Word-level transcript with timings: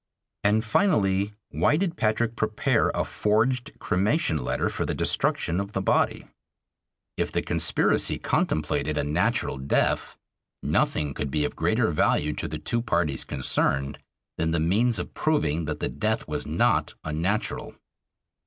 And 0.43 0.65
finally, 0.65 1.35
why 1.49 1.77
did 1.77 1.95
Patrick 1.95 2.35
prepare 2.35 2.89
a 2.95 3.05
forged 3.05 3.71
cremation 3.77 4.37
letter 4.39 4.67
for 4.67 4.83
the 4.83 4.95
destruction 4.95 5.59
of 5.59 5.73
the 5.73 5.81
body? 5.83 6.25
If 7.17 7.31
the 7.31 7.43
conspiracy 7.43 8.17
contemplated 8.17 8.97
a 8.97 9.03
natural 9.03 9.59
death, 9.59 10.17
nothing 10.63 11.13
could 11.13 11.29
be 11.29 11.45
of 11.45 11.55
greater 11.55 11.91
value 11.91 12.33
to 12.37 12.47
the 12.47 12.57
two 12.57 12.81
parties 12.81 13.23
concerned 13.23 13.99
than 14.39 14.49
the 14.49 14.59
means 14.59 14.97
of 14.97 15.13
proving 15.13 15.65
that 15.65 15.81
the 15.81 15.89
death 15.89 16.27
was 16.27 16.47
not 16.47 16.95
unnatural. 17.03 17.75